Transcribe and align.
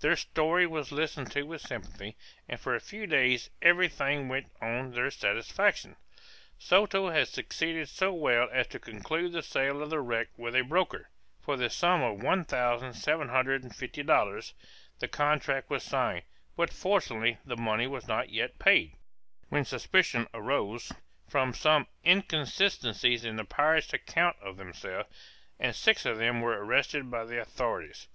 Their 0.00 0.16
story 0.16 0.66
was 0.66 0.90
listened 0.90 1.30
to 1.30 1.44
with 1.44 1.60
sympathy, 1.60 2.16
and 2.48 2.58
for 2.58 2.74
a 2.74 2.80
few 2.80 3.06
days 3.06 3.48
every 3.62 3.86
thing 3.88 4.26
went 4.28 4.50
on 4.60 4.90
to 4.90 4.94
their 4.96 5.10
satisfaction. 5.12 5.94
Soto 6.58 7.10
had 7.10 7.28
succeeded 7.28 7.88
so 7.88 8.12
well 8.12 8.48
as 8.50 8.66
to 8.66 8.80
conclude 8.80 9.30
the 9.30 9.40
sale 9.40 9.80
of 9.80 9.90
the 9.90 10.00
wreck 10.00 10.30
with 10.36 10.56
a 10.56 10.62
broker, 10.62 11.10
for 11.40 11.56
the 11.56 11.70
sum 11.70 12.02
of 12.02 12.20
one 12.24 12.44
thousand 12.44 12.94
seven 12.94 13.28
hundred 13.28 13.62
and 13.62 13.72
fifty 13.72 14.02
dollars; 14.02 14.52
the 14.98 15.06
contract 15.06 15.70
was 15.70 15.84
signed, 15.84 16.24
but 16.56 16.72
fortunately 16.72 17.38
the 17.44 17.56
money 17.56 17.86
was 17.86 18.08
not 18.08 18.30
yet 18.30 18.58
paid, 18.58 18.96
when 19.48 19.64
suspicion 19.64 20.26
arose, 20.34 20.90
from 21.28 21.54
some 21.54 21.86
inconsistencies 22.04 23.24
in 23.24 23.36
the 23.36 23.44
pirates' 23.44 23.94
account 23.94 24.34
of 24.42 24.56
themselves, 24.56 25.08
and 25.60 25.76
six 25.76 26.04
of 26.04 26.18
them 26.18 26.40
were 26.40 26.64
arrested 26.64 27.08
by 27.12 27.22
the 27.24 27.40
authorities. 27.40 28.08